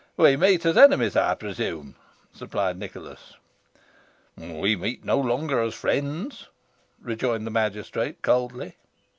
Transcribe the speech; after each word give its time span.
"We 0.17 0.35
meet 0.35 0.65
as 0.65 0.77
enemies, 0.77 1.15
I 1.15 1.35
presume" 1.35 1.93
supplied 2.33 2.79
Nicholas. 2.79 3.35
"We 4.35 4.75
meet 4.75 5.05
no 5.05 5.19
longer 5.19 5.61
as 5.61 5.75
friends," 5.75 6.47
rejoined 7.03 7.45
the 7.45 7.51
magistrate, 7.51 8.23
coldly. 8.23 8.77